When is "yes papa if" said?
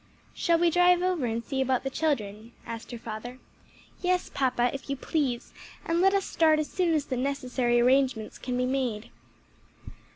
4.01-4.89